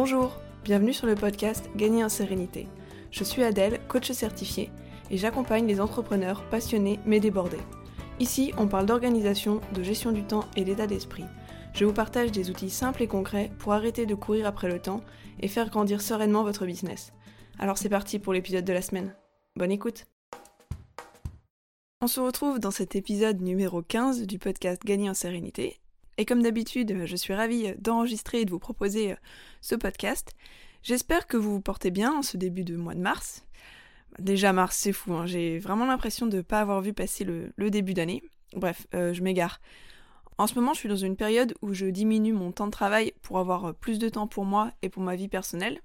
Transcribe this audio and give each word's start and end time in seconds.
Bonjour, 0.00 0.40
bienvenue 0.62 0.92
sur 0.92 1.08
le 1.08 1.16
podcast 1.16 1.70
Gagner 1.74 2.04
en 2.04 2.08
sérénité. 2.08 2.68
Je 3.10 3.24
suis 3.24 3.42
Adèle, 3.42 3.80
coach 3.88 4.12
certifié, 4.12 4.70
et 5.10 5.16
j'accompagne 5.16 5.66
les 5.66 5.80
entrepreneurs 5.80 6.48
passionnés 6.50 7.00
mais 7.04 7.18
débordés. 7.18 7.58
Ici, 8.20 8.52
on 8.58 8.68
parle 8.68 8.86
d'organisation, 8.86 9.60
de 9.74 9.82
gestion 9.82 10.12
du 10.12 10.22
temps 10.22 10.44
et 10.54 10.62
d'état 10.62 10.86
d'esprit. 10.86 11.24
Je 11.74 11.84
vous 11.84 11.92
partage 11.92 12.30
des 12.30 12.48
outils 12.48 12.70
simples 12.70 13.02
et 13.02 13.08
concrets 13.08 13.50
pour 13.58 13.72
arrêter 13.72 14.06
de 14.06 14.14
courir 14.14 14.46
après 14.46 14.68
le 14.68 14.78
temps 14.78 15.00
et 15.40 15.48
faire 15.48 15.68
grandir 15.68 16.00
sereinement 16.00 16.44
votre 16.44 16.64
business. 16.64 17.12
Alors 17.58 17.76
c'est 17.76 17.88
parti 17.88 18.20
pour 18.20 18.32
l'épisode 18.32 18.64
de 18.64 18.72
la 18.72 18.82
semaine. 18.82 19.16
Bonne 19.56 19.72
écoute 19.72 20.06
On 22.00 22.06
se 22.06 22.20
retrouve 22.20 22.60
dans 22.60 22.70
cet 22.70 22.94
épisode 22.94 23.40
numéro 23.40 23.82
15 23.82 24.28
du 24.28 24.38
podcast 24.38 24.80
Gagner 24.84 25.10
en 25.10 25.14
sérénité 25.14 25.80
et 26.18 26.24
comme 26.24 26.42
d'habitude, 26.42 27.06
je 27.06 27.16
suis 27.16 27.32
ravie 27.32 27.72
d'enregistrer 27.78 28.40
et 28.40 28.44
de 28.44 28.50
vous 28.50 28.58
proposer 28.58 29.12
euh, 29.12 29.16
ce 29.60 29.76
podcast. 29.76 30.34
J'espère 30.82 31.28
que 31.28 31.36
vous 31.36 31.52
vous 31.52 31.60
portez 31.60 31.90
bien 31.90 32.12
en 32.12 32.22
ce 32.22 32.36
début 32.36 32.64
de 32.64 32.76
mois 32.76 32.94
de 32.94 33.00
mars. 33.00 33.46
Déjà 34.18 34.52
mars, 34.52 34.76
c'est 34.76 34.92
fou, 34.92 35.14
hein. 35.14 35.26
j'ai 35.26 35.58
vraiment 35.60 35.86
l'impression 35.86 36.26
de 36.26 36.38
ne 36.38 36.42
pas 36.42 36.60
avoir 36.60 36.80
vu 36.80 36.92
passer 36.92 37.24
le, 37.24 37.52
début 37.70 37.94
d'année. 37.94 38.22
Bref, 38.54 38.88
euh, 38.94 39.12
je 39.14 39.22
m'égare. 39.22 39.60
En 40.38 40.48
ce 40.48 40.54
moment, 40.56 40.72
je 40.72 40.80
suis 40.80 40.88
dans 40.88 40.96
une 40.96 41.16
période 41.16 41.54
où 41.62 41.72
je 41.72 41.86
diminue 41.86 42.32
mon 42.32 42.50
temps 42.50 42.66
de 42.66 42.72
travail 42.72 43.12
pour 43.22 43.38
avoir 43.38 43.66
euh, 43.66 43.72
plus 43.72 44.00
de 44.00 44.08
temps 44.08 44.26
pour 44.26 44.44
moi 44.44 44.72
et 44.82 44.88
pour 44.88 45.02
ma 45.02 45.14
vie 45.14 45.28
personnelle. 45.28 45.80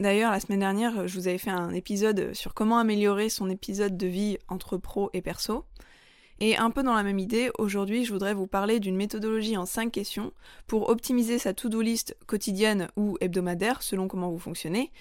D'ailleurs, 0.00 0.32
la 0.32 0.40
semaine 0.40 0.60
dernière, 0.60 1.06
je 1.06 1.14
vous 1.14 1.28
avais 1.28 1.38
fait 1.38 1.50
un 1.50 1.72
épisode 1.72 2.34
sur 2.34 2.54
comment 2.54 2.78
améliorer 2.78 3.28
son 3.28 3.48
épisode 3.48 3.96
de 3.96 4.08
vie 4.08 4.38
entre 4.48 4.78
pro 4.78 5.10
et 5.12 5.22
perso. 5.22 5.64
Et 6.46 6.58
un 6.58 6.70
peu 6.70 6.82
dans 6.82 6.92
la 6.92 7.02
même 7.02 7.18
idée, 7.18 7.50
aujourd'hui 7.56 8.04
je 8.04 8.12
voudrais 8.12 8.34
vous 8.34 8.46
parler 8.46 8.78
d'une 8.78 8.96
méthodologie 8.96 9.56
en 9.56 9.64
5 9.64 9.90
questions 9.90 10.30
pour 10.66 10.90
optimiser 10.90 11.38
sa 11.38 11.54
to-do 11.54 11.80
list 11.80 12.18
quotidienne 12.26 12.88
ou 12.98 13.16
hebdomadaire 13.22 13.82
selon 13.82 14.08
comment 14.08 14.30
vous 14.30 14.38
fonctionnez. 14.38 14.92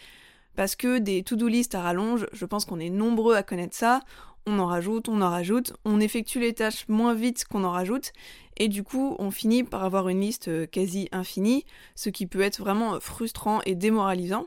Parce 0.55 0.77
que 0.77 0.99
des 0.99 1.21
to-do 1.21 1.49
list 1.49 1.75
à 1.75 1.81
rallonge, 1.81 2.27
je 2.31 2.45
pense 2.45 2.63
qu'on 2.63 2.79
est 2.79 2.89
nombreux 2.89 3.35
à 3.35 3.43
connaître 3.43 3.75
ça, 3.75 3.99
on 4.45 4.57
en 4.57 4.67
rajoute, 4.67 5.09
on 5.09 5.21
en 5.21 5.29
rajoute, 5.29 5.73
on 5.83 5.99
effectue 5.99 6.39
les 6.39 6.53
tâches 6.53 6.87
moins 6.87 7.13
vite 7.13 7.43
qu'on 7.43 7.65
en 7.65 7.71
rajoute, 7.71 8.13
et 8.55 8.69
du 8.69 8.83
coup 8.83 9.17
on 9.19 9.29
finit 9.29 9.65
par 9.65 9.83
avoir 9.83 10.07
une 10.07 10.21
liste 10.21 10.71
quasi 10.71 11.09
infinie, 11.11 11.65
ce 11.95 12.09
qui 12.09 12.25
peut 12.25 12.39
être 12.39 12.61
vraiment 12.61 13.01
frustrant 13.01 13.59
et 13.65 13.75
démoralisant. 13.75 14.45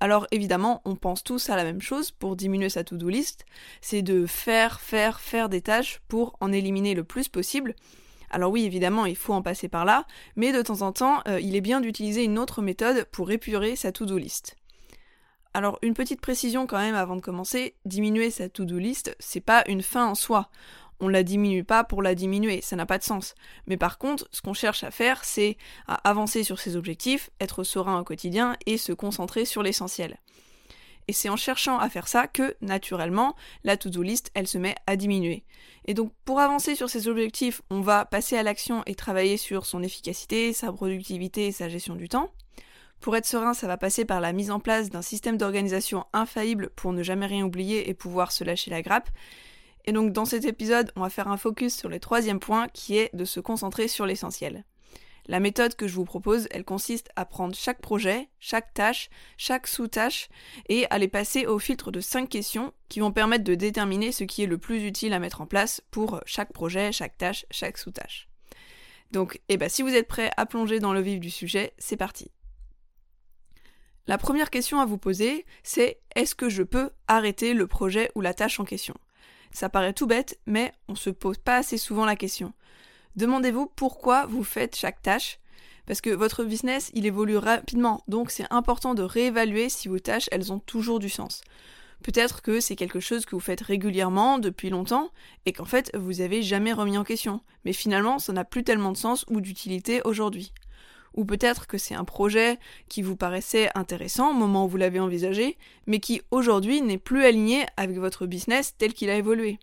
Alors 0.00 0.26
évidemment, 0.30 0.80
on 0.84 0.94
pense 0.94 1.24
tous 1.24 1.50
à 1.50 1.56
la 1.56 1.64
même 1.64 1.80
chose 1.80 2.10
pour 2.12 2.36
diminuer 2.36 2.68
sa 2.68 2.84
to-do 2.84 3.08
list, 3.08 3.44
c'est 3.80 4.02
de 4.02 4.26
faire, 4.26 4.80
faire, 4.80 5.20
faire 5.20 5.48
des 5.48 5.60
tâches 5.60 6.00
pour 6.08 6.36
en 6.40 6.52
éliminer 6.52 6.94
le 6.94 7.04
plus 7.04 7.28
possible. 7.28 7.74
Alors 8.30 8.52
oui, 8.52 8.64
évidemment, 8.64 9.06
il 9.06 9.16
faut 9.16 9.32
en 9.32 9.42
passer 9.42 9.68
par 9.68 9.84
là, 9.84 10.06
mais 10.36 10.52
de 10.52 10.62
temps 10.62 10.82
en 10.82 10.92
temps, 10.92 11.22
euh, 11.26 11.40
il 11.40 11.56
est 11.56 11.60
bien 11.60 11.80
d'utiliser 11.80 12.22
une 12.24 12.38
autre 12.38 12.62
méthode 12.62 13.04
pour 13.10 13.30
épurer 13.30 13.74
sa 13.74 13.90
to-do 13.90 14.18
list. 14.18 14.56
Alors 15.54 15.78
une 15.82 15.94
petite 15.94 16.20
précision 16.20 16.66
quand 16.66 16.78
même 16.78 16.94
avant 16.94 17.16
de 17.16 17.20
commencer, 17.20 17.74
diminuer 17.84 18.30
sa 18.30 18.48
to-do 18.48 18.78
list, 18.78 19.16
c'est 19.18 19.40
pas 19.40 19.64
une 19.66 19.82
fin 19.82 20.06
en 20.06 20.14
soi 20.14 20.50
on 21.00 21.08
la 21.08 21.22
diminue 21.22 21.64
pas 21.64 21.84
pour 21.84 22.02
la 22.02 22.14
diminuer, 22.14 22.60
ça 22.62 22.76
n'a 22.76 22.86
pas 22.86 22.98
de 22.98 23.04
sens. 23.04 23.34
Mais 23.66 23.76
par 23.76 23.98
contre, 23.98 24.28
ce 24.32 24.42
qu'on 24.42 24.54
cherche 24.54 24.84
à 24.84 24.90
faire, 24.90 25.24
c'est 25.24 25.56
à 25.86 25.94
avancer 26.08 26.42
sur 26.42 26.58
ses 26.58 26.76
objectifs, 26.76 27.30
être 27.40 27.64
serein 27.64 28.00
au 28.00 28.04
quotidien 28.04 28.56
et 28.66 28.78
se 28.78 28.92
concentrer 28.92 29.44
sur 29.44 29.62
l'essentiel. 29.62 30.18
Et 31.08 31.14
c'est 31.14 31.30
en 31.30 31.36
cherchant 31.36 31.78
à 31.78 31.88
faire 31.88 32.06
ça 32.06 32.26
que, 32.26 32.54
naturellement, 32.60 33.34
la 33.64 33.78
to-do 33.78 34.02
list, 34.02 34.30
elle 34.34 34.46
se 34.46 34.58
met 34.58 34.74
à 34.86 34.96
diminuer. 34.96 35.42
Et 35.86 35.94
donc, 35.94 36.12
pour 36.26 36.38
avancer 36.38 36.74
sur 36.74 36.90
ses 36.90 37.08
objectifs, 37.08 37.62
on 37.70 37.80
va 37.80 38.04
passer 38.04 38.36
à 38.36 38.42
l'action 38.42 38.82
et 38.84 38.94
travailler 38.94 39.38
sur 39.38 39.64
son 39.64 39.82
efficacité, 39.82 40.52
sa 40.52 40.70
productivité 40.70 41.46
et 41.46 41.52
sa 41.52 41.70
gestion 41.70 41.94
du 41.94 42.10
temps. 42.10 42.30
Pour 43.00 43.16
être 43.16 43.26
serein, 43.26 43.54
ça 43.54 43.66
va 43.66 43.78
passer 43.78 44.04
par 44.04 44.20
la 44.20 44.34
mise 44.34 44.50
en 44.50 44.60
place 44.60 44.90
d'un 44.90 45.02
système 45.02 45.38
d'organisation 45.38 46.04
infaillible 46.12 46.70
pour 46.76 46.92
ne 46.92 47.02
jamais 47.02 47.26
rien 47.26 47.44
oublier 47.44 47.88
et 47.88 47.94
pouvoir 47.94 48.30
se 48.30 48.44
lâcher 48.44 48.70
la 48.70 48.82
grappe. 48.82 49.08
Et 49.88 49.92
donc 49.92 50.12
dans 50.12 50.26
cet 50.26 50.44
épisode, 50.44 50.92
on 50.96 51.00
va 51.00 51.08
faire 51.08 51.28
un 51.28 51.38
focus 51.38 51.74
sur 51.74 51.88
le 51.88 51.98
troisième 51.98 52.40
point 52.40 52.68
qui 52.68 52.98
est 52.98 53.08
de 53.16 53.24
se 53.24 53.40
concentrer 53.40 53.88
sur 53.88 54.04
l'essentiel. 54.04 54.66
La 55.24 55.40
méthode 55.40 55.76
que 55.76 55.88
je 55.88 55.94
vous 55.94 56.04
propose, 56.04 56.46
elle 56.50 56.66
consiste 56.66 57.08
à 57.16 57.24
prendre 57.24 57.54
chaque 57.54 57.80
projet, 57.80 58.28
chaque 58.38 58.74
tâche, 58.74 59.08
chaque 59.38 59.66
sous-tâche 59.66 60.28
et 60.68 60.84
à 60.90 60.98
les 60.98 61.08
passer 61.08 61.46
au 61.46 61.58
filtre 61.58 61.90
de 61.90 62.02
cinq 62.02 62.28
questions 62.28 62.74
qui 62.90 63.00
vont 63.00 63.12
permettre 63.12 63.44
de 63.44 63.54
déterminer 63.54 64.12
ce 64.12 64.24
qui 64.24 64.42
est 64.42 64.46
le 64.46 64.58
plus 64.58 64.84
utile 64.84 65.14
à 65.14 65.20
mettre 65.20 65.40
en 65.40 65.46
place 65.46 65.80
pour 65.90 66.20
chaque 66.26 66.52
projet, 66.52 66.92
chaque 66.92 67.16
tâche, 67.16 67.46
chaque 67.50 67.78
sous-tâche. 67.78 68.28
Donc, 69.10 69.40
eh 69.48 69.56
ben, 69.56 69.70
si 69.70 69.80
vous 69.80 69.94
êtes 69.94 70.06
prêts 70.06 70.32
à 70.36 70.44
plonger 70.44 70.80
dans 70.80 70.92
le 70.92 71.00
vif 71.00 71.18
du 71.18 71.30
sujet, 71.30 71.72
c'est 71.78 71.96
parti. 71.96 72.30
La 74.06 74.18
première 74.18 74.50
question 74.50 74.80
à 74.80 74.84
vous 74.84 74.98
poser, 74.98 75.46
c'est 75.62 76.02
est-ce 76.14 76.34
que 76.34 76.50
je 76.50 76.62
peux 76.62 76.90
arrêter 77.06 77.54
le 77.54 77.66
projet 77.66 78.10
ou 78.14 78.20
la 78.20 78.34
tâche 78.34 78.60
en 78.60 78.66
question? 78.66 78.94
Ça 79.52 79.68
paraît 79.68 79.92
tout 79.92 80.06
bête, 80.06 80.38
mais 80.46 80.72
on 80.88 80.94
se 80.94 81.10
pose 81.10 81.38
pas 81.38 81.56
assez 81.56 81.78
souvent 81.78 82.04
la 82.04 82.16
question. 82.16 82.52
Demandez-vous 83.16 83.66
pourquoi 83.74 84.26
vous 84.26 84.44
faites 84.44 84.76
chaque 84.76 85.02
tâche, 85.02 85.38
parce 85.86 86.00
que 86.00 86.10
votre 86.10 86.44
business, 86.44 86.90
il 86.94 87.06
évolue 87.06 87.36
rapidement, 87.36 88.04
donc 88.08 88.30
c'est 88.30 88.46
important 88.50 88.94
de 88.94 89.02
réévaluer 89.02 89.68
si 89.68 89.88
vos 89.88 89.98
tâches, 89.98 90.28
elles 90.30 90.52
ont 90.52 90.58
toujours 90.58 90.98
du 90.98 91.08
sens. 91.08 91.42
Peut-être 92.02 92.42
que 92.42 92.60
c'est 92.60 92.76
quelque 92.76 93.00
chose 93.00 93.26
que 93.26 93.34
vous 93.34 93.40
faites 93.40 93.60
régulièrement 93.60 94.38
depuis 94.38 94.70
longtemps 94.70 95.10
et 95.46 95.52
qu'en 95.52 95.64
fait 95.64 95.90
vous 95.96 96.20
avez 96.20 96.42
jamais 96.42 96.72
remis 96.72 96.96
en 96.96 97.04
question, 97.04 97.40
mais 97.64 97.72
finalement 97.72 98.18
ça 98.18 98.32
n'a 98.32 98.44
plus 98.44 98.62
tellement 98.64 98.92
de 98.92 98.96
sens 98.96 99.24
ou 99.28 99.40
d'utilité 99.40 100.00
aujourd'hui. 100.04 100.52
Ou 101.14 101.24
peut-être 101.24 101.66
que 101.66 101.78
c'est 101.78 101.94
un 101.94 102.04
projet 102.04 102.58
qui 102.88 103.02
vous 103.02 103.16
paraissait 103.16 103.70
intéressant 103.74 104.30
au 104.30 104.34
moment 104.34 104.64
où 104.64 104.68
vous 104.68 104.76
l'avez 104.76 105.00
envisagé, 105.00 105.56
mais 105.86 106.00
qui 106.00 106.22
aujourd'hui 106.30 106.80
n'est 106.82 106.98
plus 106.98 107.24
aligné 107.24 107.66
avec 107.76 107.98
votre 107.98 108.26
business 108.26 108.74
tel 108.76 108.94
qu'il 108.94 109.10
a 109.10 109.16
évolué. 109.16 109.58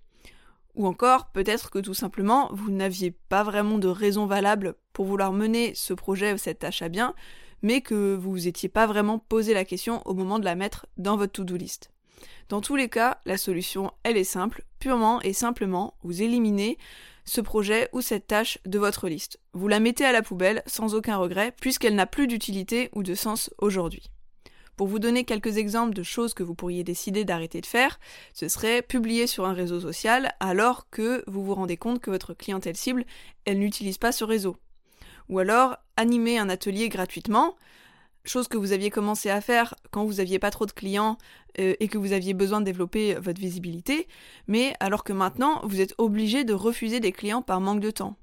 Ou 0.75 0.87
encore, 0.87 1.27
peut-être 1.27 1.69
que 1.69 1.79
tout 1.79 1.93
simplement, 1.93 2.49
vous 2.51 2.69
n'aviez 2.69 3.11
pas 3.11 3.43
vraiment 3.43 3.77
de 3.77 3.87
raison 3.87 4.25
valable 4.25 4.75
pour 4.91 5.05
vouloir 5.05 5.31
mener 5.31 5.73
ce 5.73 5.93
projet 5.93 6.33
ou 6.33 6.37
cette 6.37 6.59
tâche 6.59 6.81
à 6.81 6.89
bien, 6.89 7.13
mais 7.61 7.81
que 7.81 8.15
vous 8.15 8.31
vous 8.31 8.47
étiez 8.47 8.67
pas 8.67 8.85
vraiment 8.85 9.17
posé 9.17 9.53
la 9.53 9.65
question 9.65 10.01
au 10.05 10.13
moment 10.13 10.39
de 10.39 10.45
la 10.45 10.55
mettre 10.55 10.85
dans 10.97 11.15
votre 11.15 11.31
to-do 11.31 11.55
list. 11.55 11.91
Dans 12.49 12.61
tous 12.61 12.75
les 12.75 12.89
cas, 12.89 13.19
la 13.25 13.37
solution, 13.37 13.91
elle 14.03 14.17
est 14.17 14.23
simple, 14.23 14.63
purement 14.79 15.21
et 15.21 15.33
simplement, 15.33 15.95
vous 16.03 16.21
éliminez 16.21 16.77
ce 17.25 17.41
projet 17.41 17.89
ou 17.91 18.01
cette 18.01 18.27
tâche 18.27 18.59
de 18.65 18.79
votre 18.79 19.09
liste. 19.09 19.39
Vous 19.53 19.67
la 19.67 19.79
mettez 19.79 20.05
à 20.05 20.11
la 20.11 20.21
poubelle 20.21 20.63
sans 20.65 20.95
aucun 20.95 21.17
regret 21.17 21.53
puisqu'elle 21.59 21.95
n'a 21.95 22.05
plus 22.05 22.27
d'utilité 22.27 22.89
ou 22.93 23.03
de 23.03 23.15
sens 23.15 23.51
aujourd'hui. 23.57 24.09
Pour 24.75 24.87
vous 24.87 24.99
donner 24.99 25.23
quelques 25.23 25.57
exemples 25.57 25.93
de 25.93 26.03
choses 26.03 26.33
que 26.33 26.43
vous 26.43 26.53
pourriez 26.53 26.83
décider 26.83 27.23
d'arrêter 27.23 27.61
de 27.61 27.65
faire, 27.65 27.99
ce 28.33 28.49
serait 28.49 28.81
publier 28.81 29.25
sur 29.25 29.45
un 29.45 29.53
réseau 29.53 29.79
social 29.79 30.33
alors 30.41 30.89
que 30.89 31.23
vous 31.27 31.43
vous 31.45 31.55
rendez 31.55 31.77
compte 31.77 32.01
que 32.01 32.11
votre 32.11 32.33
clientèle 32.33 32.75
cible, 32.75 33.05
elle 33.45 33.59
n'utilise 33.59 33.97
pas 33.97 34.11
ce 34.11 34.25
réseau. 34.25 34.57
Ou 35.29 35.39
alors 35.39 35.77
animer 35.95 36.37
un 36.37 36.49
atelier 36.49 36.89
gratuitement, 36.89 37.55
chose 38.25 38.47
que 38.47 38.57
vous 38.57 38.71
aviez 38.71 38.89
commencé 38.89 39.29
à 39.29 39.41
faire 39.41 39.75
quand 39.91 40.05
vous 40.05 40.15
n'aviez 40.15 40.39
pas 40.39 40.51
trop 40.51 40.65
de 40.65 40.71
clients 40.71 41.17
euh, 41.59 41.75
et 41.79 41.87
que 41.87 41.97
vous 41.97 42.13
aviez 42.13 42.33
besoin 42.33 42.59
de 42.59 42.65
développer 42.65 43.15
votre 43.15 43.39
visibilité, 43.39 44.07
mais 44.47 44.73
alors 44.79 45.03
que 45.03 45.13
maintenant 45.13 45.61
vous 45.63 45.81
êtes 45.81 45.95
obligé 45.97 46.43
de 46.43 46.53
refuser 46.53 46.99
des 46.99 47.11
clients 47.11 47.41
par 47.41 47.61
manque 47.61 47.81
de 47.81 47.91
temps. 47.91 48.17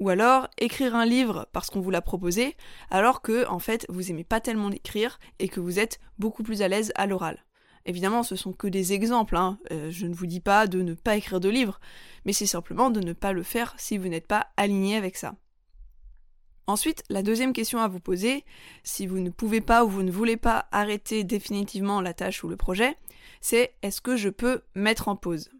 Ou 0.00 0.08
alors 0.08 0.48
écrire 0.58 0.94
un 0.96 1.06
livre 1.06 1.46
parce 1.52 1.70
qu'on 1.70 1.80
vous 1.80 1.90
l'a 1.90 2.02
proposé, 2.02 2.56
alors 2.90 3.22
que 3.22 3.46
en 3.46 3.58
fait 3.58 3.86
vous 3.88 4.10
aimez 4.10 4.24
pas 4.24 4.40
tellement 4.40 4.68
l'écrire 4.68 5.18
et 5.38 5.48
que 5.48 5.60
vous 5.60 5.78
êtes 5.78 6.00
beaucoup 6.18 6.42
plus 6.42 6.62
à 6.62 6.68
l'aise 6.68 6.92
à 6.96 7.06
l'oral. 7.06 7.44
Évidemment, 7.86 8.22
ce 8.22 8.34
sont 8.34 8.52
que 8.52 8.66
des 8.66 8.94
exemples, 8.94 9.36
hein. 9.36 9.58
euh, 9.70 9.90
je 9.90 10.06
ne 10.06 10.14
vous 10.14 10.26
dis 10.26 10.40
pas 10.40 10.66
de 10.66 10.80
ne 10.80 10.94
pas 10.94 11.16
écrire 11.16 11.38
de 11.38 11.50
livre, 11.50 11.80
mais 12.24 12.32
c'est 12.32 12.46
simplement 12.46 12.90
de 12.90 13.00
ne 13.00 13.12
pas 13.12 13.32
le 13.32 13.42
faire 13.42 13.74
si 13.76 13.98
vous 13.98 14.08
n'êtes 14.08 14.26
pas 14.26 14.46
aligné 14.56 14.96
avec 14.96 15.16
ça. 15.16 15.34
Ensuite, 16.66 17.02
la 17.10 17.22
deuxième 17.22 17.52
question 17.52 17.78
à 17.80 17.88
vous 17.88 18.00
poser, 18.00 18.44
si 18.84 19.06
vous 19.06 19.18
ne 19.18 19.28
pouvez 19.28 19.60
pas 19.60 19.84
ou 19.84 19.88
vous 19.88 20.02
ne 20.02 20.10
voulez 20.10 20.38
pas 20.38 20.66
arrêter 20.72 21.22
définitivement 21.22 22.00
la 22.00 22.14
tâche 22.14 22.42
ou 22.42 22.48
le 22.48 22.56
projet, 22.56 22.96
c'est 23.42 23.74
est-ce 23.82 24.00
que 24.00 24.16
je 24.16 24.30
peux 24.30 24.62
mettre 24.74 25.08
en 25.08 25.16
pause? 25.16 25.50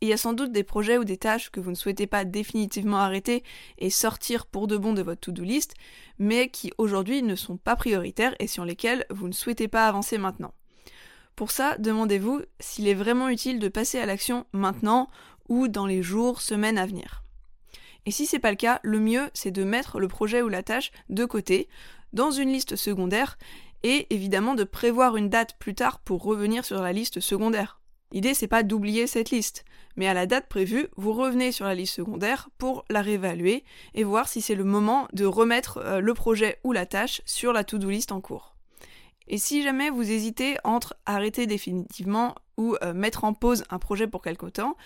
Il 0.00 0.08
y 0.08 0.12
a 0.12 0.18
sans 0.18 0.32
doute 0.32 0.52
des 0.52 0.64
projets 0.64 0.98
ou 0.98 1.04
des 1.04 1.16
tâches 1.16 1.50
que 1.50 1.60
vous 1.60 1.70
ne 1.70 1.76
souhaitez 1.76 2.06
pas 2.06 2.24
définitivement 2.24 2.98
arrêter 2.98 3.42
et 3.78 3.90
sortir 3.90 4.46
pour 4.46 4.66
de 4.66 4.76
bon 4.76 4.92
de 4.92 5.02
votre 5.02 5.20
to-do 5.20 5.42
list, 5.42 5.74
mais 6.18 6.48
qui 6.48 6.72
aujourd'hui 6.78 7.22
ne 7.22 7.34
sont 7.34 7.56
pas 7.56 7.76
prioritaires 7.76 8.34
et 8.38 8.46
sur 8.46 8.64
lesquels 8.64 9.06
vous 9.10 9.28
ne 9.28 9.32
souhaitez 9.32 9.68
pas 9.68 9.86
avancer 9.86 10.18
maintenant. 10.18 10.54
Pour 11.34 11.50
ça, 11.50 11.76
demandez-vous 11.78 12.40
s'il 12.60 12.88
est 12.88 12.94
vraiment 12.94 13.28
utile 13.28 13.58
de 13.58 13.68
passer 13.68 13.98
à 13.98 14.06
l'action 14.06 14.46
maintenant 14.52 15.08
ou 15.48 15.68
dans 15.68 15.86
les 15.86 16.02
jours, 16.02 16.40
semaines 16.40 16.78
à 16.78 16.86
venir. 16.86 17.25
Et 18.06 18.12
si 18.12 18.24
c'est 18.24 18.38
pas 18.38 18.50
le 18.50 18.56
cas, 18.56 18.80
le 18.82 19.00
mieux 19.00 19.28
c'est 19.34 19.50
de 19.50 19.64
mettre 19.64 19.98
le 19.98 20.08
projet 20.08 20.40
ou 20.40 20.48
la 20.48 20.62
tâche 20.62 20.92
de 21.10 21.24
côté, 21.24 21.68
dans 22.12 22.30
une 22.30 22.52
liste 22.52 22.76
secondaire, 22.76 23.36
et 23.82 24.06
évidemment 24.10 24.54
de 24.54 24.64
prévoir 24.64 25.16
une 25.16 25.28
date 25.28 25.56
plus 25.58 25.74
tard 25.74 25.98
pour 25.98 26.22
revenir 26.22 26.64
sur 26.64 26.80
la 26.80 26.92
liste 26.92 27.20
secondaire. 27.20 27.80
L'idée 28.12 28.34
c'est 28.34 28.46
pas 28.46 28.62
d'oublier 28.62 29.06
cette 29.08 29.30
liste, 29.30 29.64
mais 29.96 30.06
à 30.06 30.14
la 30.14 30.26
date 30.26 30.48
prévue, 30.48 30.86
vous 30.96 31.12
revenez 31.12 31.50
sur 31.50 31.66
la 31.66 31.74
liste 31.74 31.94
secondaire 31.94 32.48
pour 32.58 32.84
la 32.88 33.02
réévaluer 33.02 33.64
et 33.94 34.04
voir 34.04 34.28
si 34.28 34.40
c'est 34.40 34.54
le 34.54 34.64
moment 34.64 35.08
de 35.12 35.24
remettre 35.24 35.78
euh, 35.78 36.00
le 36.00 36.14
projet 36.14 36.60
ou 36.62 36.72
la 36.72 36.86
tâche 36.86 37.22
sur 37.26 37.52
la 37.52 37.64
to-do 37.64 37.90
list 37.90 38.12
en 38.12 38.20
cours. 38.20 38.54
Et 39.28 39.38
si 39.38 39.62
jamais 39.62 39.90
vous 39.90 40.08
hésitez 40.08 40.56
entre 40.62 40.94
arrêter 41.04 41.46
définitivement 41.46 42.36
ou 42.56 42.76
euh, 42.82 42.94
mettre 42.94 43.24
en 43.24 43.34
pause 43.34 43.64
un 43.70 43.80
projet 43.80 44.06
pour 44.06 44.22
quelque 44.22 44.46
temps, 44.46 44.76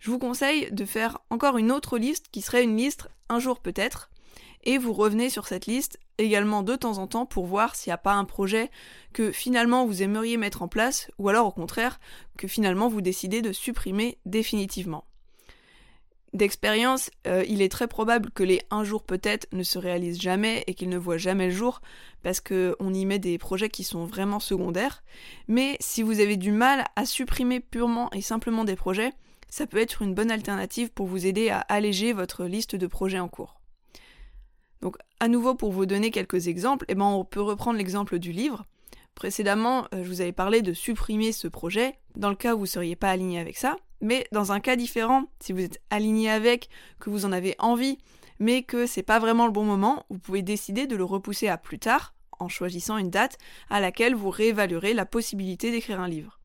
je 0.00 0.10
vous 0.10 0.18
conseille 0.18 0.68
de 0.72 0.84
faire 0.84 1.18
encore 1.30 1.58
une 1.58 1.70
autre 1.70 1.98
liste 1.98 2.26
qui 2.32 2.40
serait 2.40 2.64
une 2.64 2.76
liste 2.76 3.08
un 3.28 3.38
jour 3.38 3.60
peut-être, 3.60 4.10
et 4.64 4.76
vous 4.76 4.92
revenez 4.92 5.30
sur 5.30 5.46
cette 5.46 5.66
liste 5.66 5.98
également 6.18 6.62
de 6.62 6.76
temps 6.76 6.98
en 6.98 7.06
temps 7.06 7.26
pour 7.26 7.46
voir 7.46 7.74
s'il 7.74 7.90
n'y 7.90 7.94
a 7.94 7.98
pas 7.98 8.14
un 8.14 8.24
projet 8.24 8.70
que 9.12 9.32
finalement 9.32 9.86
vous 9.86 10.02
aimeriez 10.02 10.36
mettre 10.36 10.62
en 10.62 10.68
place, 10.68 11.10
ou 11.18 11.28
alors 11.28 11.46
au 11.46 11.52
contraire 11.52 12.00
que 12.36 12.48
finalement 12.48 12.88
vous 12.88 13.00
décidez 13.00 13.42
de 13.42 13.52
supprimer 13.52 14.18
définitivement. 14.26 15.04
D'expérience, 16.32 17.10
euh, 17.26 17.44
il 17.48 17.60
est 17.60 17.72
très 17.72 17.88
probable 17.88 18.30
que 18.30 18.44
les 18.44 18.60
un 18.70 18.84
jour 18.84 19.02
peut-être 19.02 19.48
ne 19.52 19.64
se 19.64 19.78
réalisent 19.78 20.20
jamais 20.20 20.62
et 20.68 20.74
qu'ils 20.74 20.88
ne 20.88 20.96
voient 20.96 21.18
jamais 21.18 21.46
le 21.46 21.52
jour 21.52 21.80
parce 22.22 22.40
qu'on 22.40 22.94
y 22.94 23.04
met 23.04 23.18
des 23.18 23.36
projets 23.36 23.68
qui 23.68 23.82
sont 23.82 24.04
vraiment 24.04 24.38
secondaires. 24.38 25.02
Mais 25.48 25.76
si 25.80 26.04
vous 26.04 26.20
avez 26.20 26.36
du 26.36 26.52
mal 26.52 26.84
à 26.94 27.04
supprimer 27.04 27.58
purement 27.58 28.12
et 28.12 28.20
simplement 28.20 28.62
des 28.62 28.76
projets, 28.76 29.12
ça 29.50 29.66
peut 29.66 29.78
être 29.78 30.02
une 30.02 30.14
bonne 30.14 30.30
alternative 30.30 30.90
pour 30.90 31.06
vous 31.06 31.26
aider 31.26 31.50
à 31.50 31.58
alléger 31.60 32.12
votre 32.12 32.44
liste 32.44 32.76
de 32.76 32.86
projets 32.86 33.18
en 33.18 33.28
cours. 33.28 33.60
Donc 34.80 34.96
à 35.18 35.28
nouveau 35.28 35.54
pour 35.54 35.72
vous 35.72 35.86
donner 35.86 36.10
quelques 36.10 36.48
exemples, 36.48 36.86
eh 36.88 36.94
ben, 36.94 37.04
on 37.04 37.24
peut 37.24 37.42
reprendre 37.42 37.76
l'exemple 37.76 38.18
du 38.18 38.32
livre. 38.32 38.64
Précédemment, 39.14 39.86
euh, 39.92 40.02
je 40.02 40.08
vous 40.08 40.20
avais 40.22 40.32
parlé 40.32 40.62
de 40.62 40.72
supprimer 40.72 41.32
ce 41.32 41.48
projet 41.48 41.98
dans 42.16 42.30
le 42.30 42.36
cas 42.36 42.54
où 42.54 42.58
vous 42.58 42.64
ne 42.64 42.68
seriez 42.68 42.96
pas 42.96 43.10
aligné 43.10 43.38
avec 43.38 43.58
ça. 43.58 43.76
Mais 44.00 44.26
dans 44.32 44.52
un 44.52 44.60
cas 44.60 44.76
différent, 44.76 45.24
si 45.40 45.52
vous 45.52 45.60
êtes 45.60 45.82
aligné 45.90 46.30
avec, 46.30 46.70
que 47.00 47.10
vous 47.10 47.26
en 47.26 47.32
avez 47.32 47.54
envie, 47.58 47.98
mais 48.38 48.62
que 48.62 48.86
c'est 48.86 49.02
pas 49.02 49.18
vraiment 49.18 49.44
le 49.44 49.52
bon 49.52 49.64
moment, 49.64 50.06
vous 50.08 50.18
pouvez 50.18 50.40
décider 50.40 50.86
de 50.86 50.96
le 50.96 51.04
repousser 51.04 51.48
à 51.48 51.58
plus 51.58 51.78
tard 51.78 52.14
en 52.38 52.48
choisissant 52.48 52.96
une 52.96 53.10
date 53.10 53.36
à 53.68 53.80
laquelle 53.80 54.14
vous 54.14 54.30
réévaluerez 54.30 54.94
la 54.94 55.04
possibilité 55.04 55.70
d'écrire 55.70 56.00
un 56.00 56.08
livre. 56.08 56.39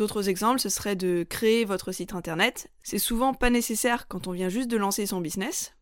D'autres 0.00 0.30
exemples, 0.30 0.60
ce 0.60 0.70
serait 0.70 0.96
de 0.96 1.26
créer 1.28 1.66
votre 1.66 1.92
site 1.92 2.14
internet. 2.14 2.70
C'est 2.82 2.98
souvent 2.98 3.34
pas 3.34 3.50
nécessaire 3.50 4.08
quand 4.08 4.28
on 4.28 4.32
vient 4.32 4.48
juste 4.48 4.70
de 4.70 4.78
lancer 4.78 5.04
son 5.04 5.20
business, 5.20 5.74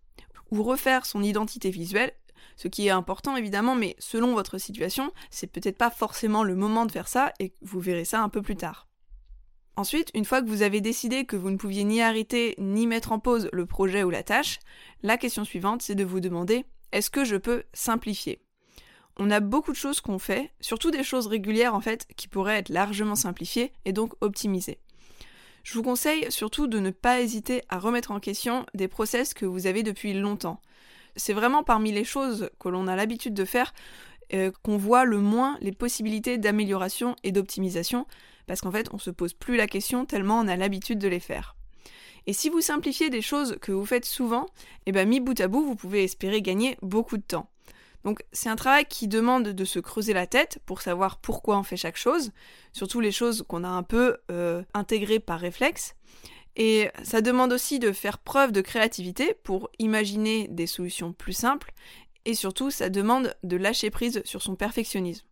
ou 0.51 0.65
refaire 0.65 1.07
son 1.07 1.23
identité 1.23 1.71
visuelle, 1.71 2.11
ce 2.57 2.67
qui 2.67 2.89
est 2.89 2.91
important 2.91 3.37
évidemment, 3.37 3.77
mais 3.77 3.95
selon 4.01 4.35
votre 4.35 4.59
situation, 4.59 5.13
c'est 5.31 5.47
peut-être 5.47 5.79
pas 5.79 5.93
forcément 5.93 6.43
le 6.43 6.57
moment 6.57 6.85
de 6.85 6.91
faire 6.91 7.07
ça 7.07 7.33
et 7.39 7.55
vous 7.63 7.79
verrez 7.79 8.05
ça 8.05 8.21
un 8.21 8.29
peu 8.29 8.43
plus 8.43 8.57
tard. 8.57 8.89
Ensuite, 9.77 10.11
une 10.15 10.25
fois 10.25 10.43
que 10.43 10.49
vous 10.49 10.63
avez 10.63 10.81
décidé 10.81 11.25
que 11.25 11.37
vous 11.37 11.51
ne 11.51 11.57
pouviez 11.57 11.85
ni 11.85 12.03
arrêter 12.03 12.57
ni 12.59 12.89
mettre 12.89 13.13
en 13.13 13.21
pause 13.21 13.49
le 13.53 13.67
projet 13.67 14.03
ou 14.03 14.11
la 14.11 14.25
tâche, 14.25 14.59
la 15.05 15.17
question 15.17 15.45
suivante, 15.45 15.81
c'est 15.81 15.95
de 15.95 16.03
vous 16.03 16.19
demander 16.19 16.65
est-ce 16.91 17.11
que 17.11 17.25
je 17.25 17.37
peux 17.37 17.63
simplifier? 17.73 18.43
On 19.19 19.31
a 19.31 19.41
beaucoup 19.41 19.73
de 19.73 19.77
choses 19.77 20.01
qu'on 20.01 20.19
fait, 20.19 20.51
surtout 20.61 20.91
des 20.91 21.03
choses 21.03 21.27
régulières 21.27 21.75
en 21.75 21.81
fait, 21.81 22.07
qui 22.17 22.29
pourraient 22.29 22.59
être 22.59 22.69
largement 22.69 23.17
simplifiées 23.17 23.73
et 23.85 23.93
donc 23.93 24.13
optimisées. 24.21 24.79
Je 25.65 25.75
vous 25.75 25.83
conseille 25.83 26.31
surtout 26.31 26.67
de 26.67 26.79
ne 26.79 26.91
pas 26.91 27.21
hésiter 27.21 27.63
à 27.69 27.79
remettre 27.79 28.13
en 28.13 28.21
question 28.21 28.65
des 28.75 28.89
process 28.89 29.35
que 29.35 29.45
vous 29.45 29.67
avez 29.67 29.83
depuis 29.83 30.15
longtemps. 30.15 30.63
C'est 31.17 31.33
vraiment 31.33 31.65
parmi 31.65 31.91
les 31.91 32.05
choses 32.05 32.49
que 32.61 32.69
l'on 32.69 32.87
a 32.87 32.95
l'habitude 32.95 33.35
de 33.35 33.45
faire 33.45 33.75
euh, 34.33 34.53
qu'on 34.63 34.77
voit 34.77 35.05
le 35.05 35.19
moins 35.19 35.59
les 35.61 35.73
possibilités 35.73 36.39
d'amélioration 36.39 37.17
et 37.25 37.33
d'optimisation, 37.33 38.07
parce 38.47 38.61
qu'en 38.61 38.71
fait 38.71 38.89
on 38.93 38.99
se 38.99 39.11
pose 39.11 39.33
plus 39.33 39.57
la 39.57 39.67
question 39.67 40.05
tellement 40.05 40.39
on 40.39 40.49
a 40.49 40.57
l'habitude 40.57 40.99
de 40.99 41.09
les 41.09 41.21
faire. 41.21 41.57
Et 42.27 42.33
si 42.33 42.51
vous 42.51 42.61
simplifiez 42.61 43.11
des 43.11 43.23
choses 43.23 43.57
que 43.61 43.73
vous 43.73 43.87
faites 43.87 44.05
souvent, 44.05 44.45
et 44.45 44.89
eh 44.91 44.93
bien 44.93 45.07
mis 45.07 45.19
bout 45.19 45.41
à 45.41 45.49
bout, 45.49 45.65
vous 45.65 45.77
pouvez 45.77 46.05
espérer 46.05 46.41
gagner 46.41 46.77
beaucoup 46.83 47.17
de 47.17 47.23
temps. 47.23 47.51
Donc 48.05 48.23
c'est 48.33 48.49
un 48.49 48.57
travail 48.57 48.87
qui 48.87 49.09
demande 49.09 49.49
de 49.49 49.65
se 49.65 49.79
creuser 49.81 50.13
la 50.13 50.27
tête 50.27 50.61
pour 50.67 50.83
savoir 50.83 51.19
pourquoi 51.19 51.59
on 51.59 51.63
fait 51.63 51.77
chaque 51.77 51.97
chose, 51.97 52.33
surtout 52.73 53.01
les 53.01 53.13
choses 53.13 53.45
qu'on 53.49 53.65
a 53.65 53.69
un 53.69 53.83
peu 53.83 54.19
euh, 54.31 54.63
intégrées 54.75 55.21
par 55.21 55.41
réflexe. 55.41 55.95
Et 56.57 56.91
ça 57.05 57.21
demande 57.21 57.53
aussi 57.53 57.79
de 57.79 57.93
faire 57.93 58.19
preuve 58.19 58.51
de 58.53 58.61
créativité 58.61 59.35
pour 59.45 59.71
imaginer 59.79 60.49
des 60.49 60.67
solutions 60.67 61.13
plus 61.13 61.33
simples, 61.33 61.73
et 62.25 62.35
surtout 62.35 62.71
ça 62.71 62.89
demande 62.89 63.35
de 63.45 63.57
lâcher 63.57 63.91
prise 63.91 64.23
sur 64.25 64.43
son 64.43 64.57
perfectionnisme. 64.57 65.25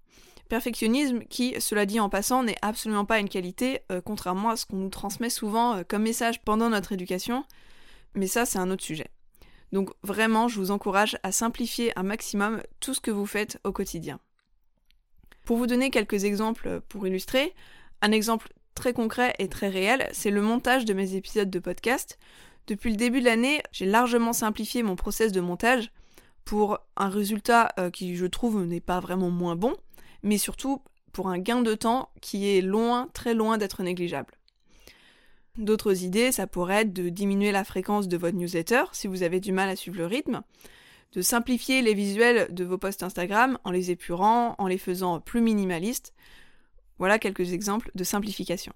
Perfectionnisme 0.49 1.21
qui, 1.25 1.61
cela 1.61 1.87
dit 1.87 1.99
en 1.99 2.09
passant, 2.09 2.45
n'est 2.45 2.57
absolument 2.63 3.05
pas 3.05 3.19
une 3.19 3.29
qualité, 3.29 3.81
euh, 3.91 4.01
contrairement 4.01 4.51
à 4.51 4.57
ce 4.57 4.67
qu'on 4.67 4.77
nous 4.77 4.89
transmet 4.89 5.31
souvent 5.31 5.77
euh, 5.77 5.83
comme 5.87 6.03
message 6.03 6.41
pendant 6.43 6.71
notre 6.71 6.93
éducation. 6.93 7.45
Mais 8.15 8.29
ça, 8.29 8.47
c'est 8.47 8.59
un 8.59 8.71
autre 8.71 8.85
sujet. 8.85 9.09
Donc 9.77 9.91
vraiment, 10.03 10.49
je 10.49 10.59
vous 10.59 10.71
encourage 10.71 11.19
à 11.23 11.33
simplifier 11.33 11.93
un 11.99 12.03
maximum 12.03 12.63
tout 12.81 12.95
ce 12.95 13.01
que 13.01 13.11
vous 13.11 13.27
faites 13.27 13.61
au 13.63 13.73
quotidien. 13.73 14.21
Pour 15.45 15.59
vous 15.59 15.67
donner 15.67 15.91
quelques 15.91 16.25
exemples 16.25 16.81
pour 16.89 17.07
illustrer, 17.07 17.53
un 18.01 18.11
exemple 18.11 18.55
très 18.75 18.95
concret 18.95 19.35
et 19.39 19.49
très 19.49 19.69
réel, 19.69 20.09
c'est 20.15 20.31
le 20.31 20.41
montage 20.41 20.87
de 20.87 20.95
mes 20.95 21.15
épisodes 21.15 21.51
de 21.51 21.59
podcast. 21.59 22.19
Depuis 22.69 22.89
le 22.89 22.97
début 22.97 23.21
de 23.21 23.27
l'année, 23.27 23.63
j'ai 23.71 23.85
largement 23.85 24.33
simplifié 24.33 24.83
mon 24.83 24.97
process 24.97 25.31
de 25.31 25.43
montage 25.43 25.91
pour 26.47 26.79
un 26.97 27.11
résultat 27.11 27.75
euh, 27.79 27.91
qui, 27.91 28.17
je 28.17 28.25
trouve, 28.25 28.65
n'est 28.65 28.81
pas 28.81 29.01
vraiment 29.01 29.29
moins 29.29 29.57
bon, 29.57 29.77
mais 30.23 30.39
surtout 30.39 30.81
pour 31.13 31.29
un 31.29 31.39
gain 31.39 31.61
de 31.61 31.75
temps 31.75 32.09
qui 32.23 32.49
est 32.49 32.63
loin, 32.63 33.11
très 33.13 33.35
loin 33.35 33.59
d'être 33.59 33.83
négligeable. 33.83 34.33
D'autres 35.59 36.03
idées, 36.03 36.33
ça 36.33 36.47
pourrait 36.47 36.83
être 36.83 36.93
de 36.93 37.09
diminuer 37.09 37.51
la 37.51 37.65
fréquence 37.65 38.09
de 38.09 38.17
votre 38.17 38.37
newsletter 38.37 38.85
si 38.93 39.07
vous 39.07 39.23
avez 39.23 39.41
du 39.41 39.53
mal 39.53 39.69
à 39.71 39.77
suivre 39.77 39.97
le 39.97 40.07
rythme, 40.07 40.43
de 41.13 41.23
simplifier 41.23 41.81
les 41.81 41.95
visuels 41.95 42.53
de 42.53 42.65
vos 42.65 42.77
posts 42.77 43.03
Instagram 43.03 43.59
en 43.65 43.71
les 43.71 43.91
épurant, 43.91 44.55
en 44.59 44.67
les 44.67 44.77
faisant 44.77 45.21
plus 45.21 45.41
minimalistes. 45.41 46.13
Voilà 46.99 47.19
quelques 47.19 47.53
exemples 47.53 47.91
de 47.95 48.05
simplification. 48.05 48.73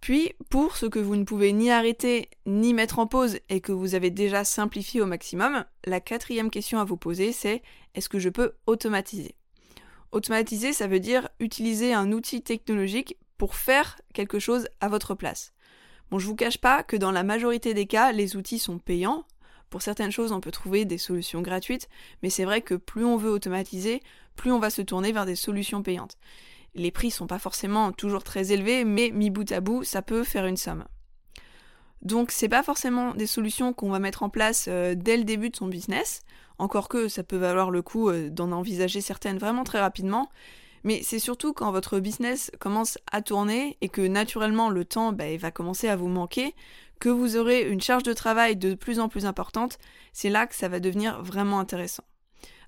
Puis, 0.00 0.32
pour 0.48 0.76
ce 0.76 0.86
que 0.86 1.00
vous 1.00 1.16
ne 1.16 1.24
pouvez 1.24 1.52
ni 1.52 1.72
arrêter 1.72 2.30
ni 2.46 2.72
mettre 2.72 3.00
en 3.00 3.08
pause 3.08 3.40
et 3.48 3.60
que 3.60 3.72
vous 3.72 3.96
avez 3.96 4.10
déjà 4.10 4.44
simplifié 4.44 5.00
au 5.00 5.06
maximum, 5.06 5.64
la 5.84 6.00
quatrième 6.00 6.50
question 6.50 6.78
à 6.78 6.84
vous 6.84 6.96
poser, 6.96 7.32
c'est 7.32 7.62
est-ce 7.94 8.08
que 8.08 8.20
je 8.20 8.28
peux 8.28 8.52
automatiser? 8.66 9.34
Automatiser, 10.12 10.72
ça 10.72 10.86
veut 10.86 11.00
dire 11.00 11.28
utiliser 11.40 11.92
un 11.92 12.12
outil 12.12 12.42
technologique 12.42 13.16
pour 13.38 13.54
faire 13.54 13.98
quelque 14.12 14.38
chose 14.38 14.68
à 14.80 14.88
votre 14.88 15.14
place. 15.14 15.52
Bon, 16.10 16.18
je 16.18 16.26
vous 16.26 16.36
cache 16.36 16.58
pas 16.58 16.82
que 16.82 16.96
dans 16.96 17.12
la 17.12 17.22
majorité 17.22 17.74
des 17.74 17.86
cas, 17.86 18.12
les 18.12 18.36
outils 18.36 18.58
sont 18.58 18.78
payants. 18.78 19.24
Pour 19.70 19.82
certaines 19.82 20.10
choses, 20.10 20.32
on 20.32 20.40
peut 20.40 20.50
trouver 20.50 20.84
des 20.84 20.98
solutions 20.98 21.42
gratuites, 21.42 21.88
mais 22.22 22.30
c'est 22.30 22.44
vrai 22.44 22.62
que 22.62 22.74
plus 22.74 23.04
on 23.04 23.16
veut 23.16 23.30
automatiser, 23.30 24.02
plus 24.34 24.50
on 24.50 24.58
va 24.58 24.70
se 24.70 24.82
tourner 24.82 25.12
vers 25.12 25.26
des 25.26 25.36
solutions 25.36 25.82
payantes. 25.82 26.16
Les 26.74 26.90
prix 26.90 27.10
sont 27.10 27.26
pas 27.26 27.38
forcément 27.38 27.92
toujours 27.92 28.24
très 28.24 28.52
élevés, 28.52 28.84
mais 28.84 29.10
mis 29.10 29.30
bout 29.30 29.50
à 29.52 29.60
bout, 29.60 29.84
ça 29.84 30.00
peut 30.02 30.24
faire 30.24 30.46
une 30.46 30.56
somme. 30.56 30.84
Donc 32.02 32.30
c'est 32.30 32.48
pas 32.48 32.62
forcément 32.62 33.14
des 33.14 33.26
solutions 33.26 33.72
qu'on 33.72 33.90
va 33.90 33.98
mettre 33.98 34.22
en 34.22 34.30
place 34.30 34.66
euh, 34.68 34.94
dès 34.94 35.16
le 35.16 35.24
début 35.24 35.50
de 35.50 35.56
son 35.56 35.66
business, 35.66 36.22
encore 36.58 36.88
que 36.88 37.08
ça 37.08 37.22
peut 37.22 37.36
valoir 37.36 37.70
le 37.70 37.82
coup 37.82 38.08
euh, 38.08 38.30
d'en 38.30 38.52
envisager 38.52 39.00
certaines 39.00 39.38
vraiment 39.38 39.64
très 39.64 39.80
rapidement, 39.80 40.30
mais 40.84 41.02
c'est 41.02 41.18
surtout 41.18 41.52
quand 41.52 41.72
votre 41.72 42.00
business 42.00 42.50
commence 42.58 42.98
à 43.10 43.22
tourner 43.22 43.76
et 43.80 43.88
que 43.88 44.02
naturellement 44.02 44.70
le 44.70 44.84
temps 44.84 45.12
bah, 45.12 45.36
va 45.36 45.50
commencer 45.50 45.88
à 45.88 45.96
vous 45.96 46.08
manquer, 46.08 46.54
que 47.00 47.08
vous 47.08 47.36
aurez 47.36 47.62
une 47.68 47.80
charge 47.80 48.02
de 48.02 48.12
travail 48.12 48.56
de 48.56 48.74
plus 48.74 49.00
en 49.00 49.08
plus 49.08 49.26
importante, 49.26 49.78
c'est 50.12 50.30
là 50.30 50.46
que 50.46 50.54
ça 50.54 50.68
va 50.68 50.80
devenir 50.80 51.22
vraiment 51.22 51.60
intéressant. 51.60 52.04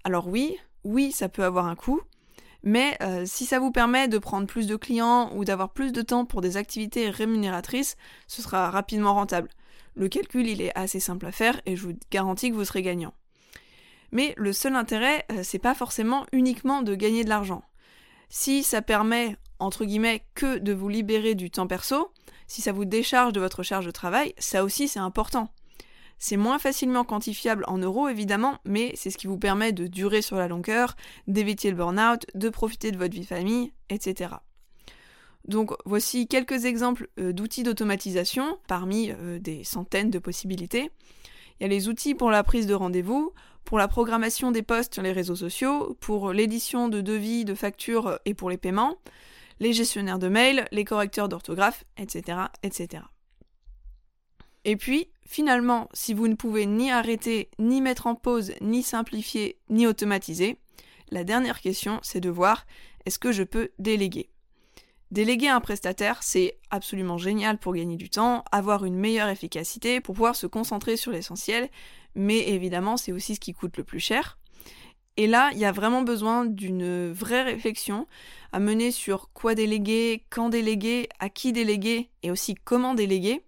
Alors 0.05 0.29
oui, 0.29 0.57
oui, 0.85 1.12
ça 1.12 1.29
peut 1.29 1.45
avoir 1.45 1.67
un 1.67 1.75
coût, 1.75 2.00
mais 2.62 2.97
euh, 3.02 3.25
si 3.26 3.45
ça 3.47 3.59
vous 3.59 3.71
permet 3.71 4.09
de 4.09 4.19
prendre 4.19 4.47
plus 4.47 4.67
de 4.67 4.76
clients 4.76 5.31
ou 5.35 5.45
d'avoir 5.45 5.71
plus 5.71 5.93
de 5.93 6.02
temps 6.02 6.25
pour 6.25 6.40
des 6.40 6.57
activités 6.57 7.11
rémunératrices, 7.11 7.97
ce 8.26 8.43
sera 8.43 8.71
rapidement 8.71 9.14
rentable. 9.14 9.49
Le 9.95 10.09
calcul, 10.09 10.47
il 10.47 10.62
est 10.62 10.76
assez 10.76 11.00
simple 11.00 11.26
à 11.26 11.33
faire 11.33 11.61
et 11.67 11.76
je 11.76 11.83
vous 11.83 11.95
garantis 12.11 12.50
que 12.50 12.55
vous 12.55 12.64
serez 12.64 12.83
gagnant. 12.83 13.14
Mais 14.12 14.35
le 14.37 14.52
seul 14.52 14.75
intérêt, 14.75 15.25
euh, 15.31 15.40
c'est 15.43 15.59
pas 15.59 15.75
forcément 15.75 16.26
uniquement 16.33 16.83
de 16.83 16.95
gagner 16.95 17.25
de 17.25 17.29
l'argent. 17.29 17.62
Si 18.30 18.62
ça 18.62 18.80
permet, 18.80 19.37
entre 19.58 19.84
guillemets, 19.84 20.25
que 20.34 20.58
de 20.58 20.72
vous 20.72 20.88
libérer 20.88 21.34
du 21.34 21.50
temps 21.50 21.66
perso, 21.66 22.12
si 22.46 22.62
ça 22.62 22.72
vous 22.72 22.84
décharge 22.84 23.32
de 23.32 23.40
votre 23.40 23.64
charge 23.64 23.87
de 23.87 23.90
travail, 23.90 24.34
ça 24.38 24.64
aussi 24.64 24.88
c'est 24.88 25.00
important. 25.00 25.52
C'est 26.18 26.37
moins 26.37 26.58
facilement 26.58 27.02
quantifiable 27.02 27.64
en 27.66 27.78
euros 27.78 28.08
évidemment, 28.08 28.58
mais 28.64 28.92
c'est 28.94 29.10
ce 29.10 29.18
qui 29.18 29.26
vous 29.26 29.38
permet 29.38 29.72
de 29.72 29.88
durer 29.88 30.22
sur 30.22 30.37
la 30.37 30.49
longueur, 30.49 30.94
d'éviter 31.26 31.70
le 31.70 31.76
burn-out, 31.76 32.25
de 32.34 32.49
profiter 32.50 32.92
de 32.92 32.99
votre 32.99 33.14
vie 33.14 33.25
famille, 33.25 33.72
etc. 33.88 34.34
Donc 35.46 35.72
voici 35.84 36.28
quelques 36.28 36.66
exemples 36.66 37.08
euh, 37.18 37.32
d'outils 37.32 37.64
d'automatisation 37.64 38.58
parmi 38.68 39.10
euh, 39.10 39.40
des 39.40 39.64
centaines 39.64 40.10
de 40.10 40.18
possibilités. 40.18 40.90
Il 41.58 41.64
y 41.64 41.66
a 41.66 41.68
les 41.68 41.88
outils 41.88 42.14
pour 42.14 42.30
la 42.30 42.44
prise 42.44 42.66
de 42.66 42.75
rendez-vous, 42.75 43.32
pour 43.70 43.78
la 43.78 43.86
programmation 43.86 44.50
des 44.50 44.64
posts 44.64 44.94
sur 44.94 45.02
les 45.04 45.12
réseaux 45.12 45.36
sociaux, 45.36 45.96
pour 46.00 46.32
l'édition 46.32 46.88
de 46.88 47.00
devis, 47.00 47.44
de 47.44 47.54
factures 47.54 48.18
et 48.24 48.34
pour 48.34 48.50
les 48.50 48.56
paiements, 48.56 48.96
les 49.60 49.72
gestionnaires 49.72 50.18
de 50.18 50.26
mails, 50.26 50.66
les 50.72 50.84
correcteurs 50.84 51.28
d'orthographe, 51.28 51.84
etc., 51.96 52.38
etc. 52.64 53.04
Et 54.64 54.76
puis, 54.76 55.12
finalement, 55.24 55.88
si 55.94 56.14
vous 56.14 56.26
ne 56.26 56.34
pouvez 56.34 56.66
ni 56.66 56.90
arrêter, 56.90 57.48
ni 57.60 57.80
mettre 57.80 58.08
en 58.08 58.16
pause, 58.16 58.54
ni 58.60 58.82
simplifier, 58.82 59.60
ni 59.68 59.86
automatiser, 59.86 60.58
la 61.12 61.22
dernière 61.22 61.60
question, 61.60 62.00
c'est 62.02 62.20
de 62.20 62.28
voir 62.28 62.66
est-ce 63.06 63.20
que 63.20 63.30
je 63.30 63.44
peux 63.44 63.70
déléguer? 63.78 64.30
Déléguer 65.11 65.49
un 65.49 65.61
prestataire, 65.61 66.23
c'est 66.23 66.59
absolument 66.71 67.19
génial 67.19 67.59
pour 67.59 67.75
gagner 67.75 67.97
du 67.97 68.11
temps, 68.11 68.45
avoir 68.52 68.85
une 68.85 68.95
meilleure 68.95 69.29
efficacité, 69.29 70.00
pour 70.00 70.14
pouvoir 70.14 70.37
se 70.37 70.47
concentrer 70.47 70.97
sur 70.97 71.11
l'essentiel, 71.11 71.69
mais 72.14 72.49
évidemment 72.50 72.97
c'est 72.97 73.11
aussi 73.11 73.35
ce 73.35 73.40
qui 73.40 73.52
coûte 73.52 73.76
le 73.76 73.83
plus 73.83 73.99
cher. 73.99 74.38
Et 75.17 75.26
là, 75.26 75.50
il 75.52 75.59
y 75.59 75.64
a 75.64 75.73
vraiment 75.73 76.02
besoin 76.02 76.47
d'une 76.47 77.11
vraie 77.11 77.43
réflexion 77.43 78.07
à 78.52 78.61
mener 78.61 78.93
sur 78.93 79.33
quoi 79.33 79.57
déléguer, 79.57 80.25
quand 80.31 80.49
déléguer, 80.49 81.09
à 81.19 81.29
qui 81.29 81.52
déléguer 81.52 82.09
et 82.23 82.31
aussi 82.31 82.55
comment 82.55 82.95
déléguer. 82.95 83.43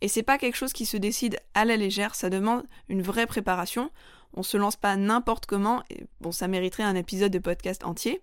Et 0.00 0.08
c'est 0.08 0.22
pas 0.22 0.38
quelque 0.38 0.56
chose 0.56 0.74
qui 0.74 0.86
se 0.86 0.96
décide 0.98 1.40
à 1.54 1.64
la 1.64 1.76
légère, 1.76 2.14
ça 2.14 2.30
demande 2.30 2.64
une 2.88 3.02
vraie 3.02 3.26
préparation. 3.26 3.90
On 4.34 4.42
se 4.42 4.58
lance 4.58 4.76
pas 4.76 4.94
n'importe 4.96 5.46
comment, 5.46 5.82
et 5.90 6.04
bon, 6.20 6.32
ça 6.32 6.48
mériterait 6.48 6.82
un 6.82 6.94
épisode 6.94 7.32
de 7.32 7.38
podcast 7.38 7.82
entier. 7.84 8.20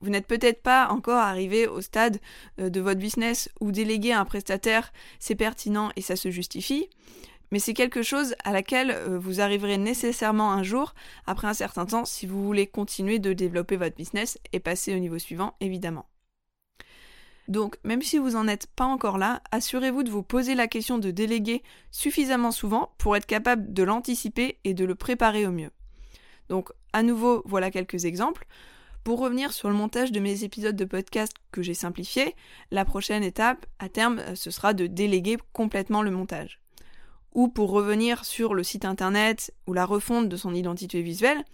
Vous 0.00 0.10
n'êtes 0.10 0.26
peut-être 0.26 0.62
pas 0.62 0.88
encore 0.88 1.18
arrivé 1.18 1.66
au 1.66 1.80
stade 1.80 2.20
euh, 2.58 2.70
de 2.70 2.80
votre 2.80 3.00
business 3.00 3.50
où 3.60 3.72
déléguer 3.72 4.12
un 4.12 4.24
prestataire, 4.24 4.92
c'est 5.18 5.34
pertinent 5.34 5.90
et 5.96 6.02
ça 6.02 6.16
se 6.16 6.30
justifie, 6.30 6.88
mais 7.50 7.58
c'est 7.58 7.74
quelque 7.74 8.02
chose 8.02 8.34
à 8.44 8.52
laquelle 8.52 8.90
euh, 8.90 9.18
vous 9.18 9.40
arriverez 9.40 9.78
nécessairement 9.78 10.52
un 10.52 10.62
jour, 10.62 10.94
après 11.26 11.48
un 11.48 11.54
certain 11.54 11.86
temps, 11.86 12.04
si 12.04 12.26
vous 12.26 12.44
voulez 12.44 12.66
continuer 12.66 13.18
de 13.18 13.32
développer 13.32 13.76
votre 13.76 13.96
business 13.96 14.38
et 14.52 14.60
passer 14.60 14.94
au 14.94 14.98
niveau 14.98 15.18
suivant, 15.18 15.54
évidemment. 15.60 16.06
Donc, 17.48 17.78
même 17.82 18.00
si 18.00 18.18
vous 18.18 18.30
n'en 18.30 18.46
êtes 18.46 18.68
pas 18.68 18.84
encore 18.84 19.18
là, 19.18 19.42
assurez-vous 19.50 20.04
de 20.04 20.10
vous 20.10 20.22
poser 20.22 20.54
la 20.54 20.68
question 20.68 20.98
de 20.98 21.10
déléguer 21.10 21.64
suffisamment 21.90 22.52
souvent 22.52 22.94
pour 22.96 23.16
être 23.16 23.26
capable 23.26 23.72
de 23.72 23.82
l'anticiper 23.82 24.58
et 24.62 24.72
de 24.72 24.84
le 24.84 24.94
préparer 24.94 25.46
au 25.48 25.50
mieux. 25.50 25.70
Donc, 26.48 26.70
à 26.92 27.02
nouveau, 27.02 27.42
voilà 27.46 27.72
quelques 27.72 28.04
exemples. 28.04 28.46
Pour 29.04 29.18
revenir 29.20 29.52
sur 29.52 29.68
le 29.70 29.74
montage 29.74 30.12
de 30.12 30.20
mes 30.20 30.44
épisodes 30.44 30.76
de 30.76 30.84
podcast 30.84 31.32
que 31.52 31.62
j'ai 31.62 31.72
simplifiés, 31.72 32.36
la 32.70 32.84
prochaine 32.84 33.22
étape, 33.22 33.64
à 33.78 33.88
terme, 33.88 34.18
euh, 34.18 34.34
ce 34.34 34.50
sera 34.50 34.74
de 34.74 34.86
déléguer 34.86 35.38
complètement 35.54 36.02
le 36.02 36.10
montage. 36.10 36.60
Ou 37.32 37.48
pour 37.48 37.70
revenir 37.70 38.26
sur 38.26 38.52
le 38.52 38.62
site 38.62 38.84
internet 38.84 39.54
ou 39.66 39.72
la 39.72 39.86
refonte 39.86 40.28
de 40.28 40.36
son 40.36 40.54
identité 40.54 41.00
visuelle, 41.00 41.44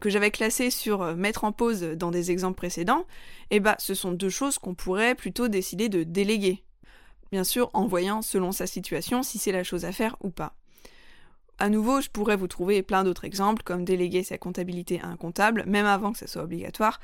que 0.00 0.08
j'avais 0.08 0.30
classé 0.30 0.70
sur 0.70 1.02
euh, 1.02 1.14
mettre 1.14 1.44
en 1.44 1.52
pause 1.52 1.82
dans 1.82 2.10
des 2.10 2.30
exemples 2.30 2.56
précédents, 2.56 3.04
eh 3.50 3.60
bah, 3.60 3.76
ce 3.78 3.94
sont 3.94 4.12
deux 4.12 4.30
choses 4.30 4.58
qu'on 4.58 4.74
pourrait 4.74 5.14
plutôt 5.14 5.48
décider 5.48 5.90
de 5.90 6.04
déléguer. 6.04 6.64
Bien 7.30 7.44
sûr, 7.44 7.68
en 7.74 7.86
voyant 7.86 8.22
selon 8.22 8.50
sa 8.50 8.66
situation 8.66 9.22
si 9.22 9.36
c'est 9.38 9.52
la 9.52 9.64
chose 9.64 9.84
à 9.84 9.92
faire 9.92 10.16
ou 10.22 10.30
pas. 10.30 10.54
À 11.58 11.68
nouveau, 11.68 12.00
je 12.00 12.10
pourrais 12.10 12.36
vous 12.36 12.48
trouver 12.48 12.82
plein 12.82 13.04
d'autres 13.04 13.24
exemples, 13.24 13.62
comme 13.62 13.84
déléguer 13.84 14.24
sa 14.24 14.38
comptabilité 14.38 15.00
à 15.00 15.06
un 15.06 15.16
comptable, 15.16 15.64
même 15.66 15.86
avant 15.86 16.12
que 16.12 16.18
ça 16.18 16.26
soit 16.26 16.42
obligatoire. 16.42 17.00